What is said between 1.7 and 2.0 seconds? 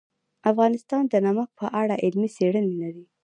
اړه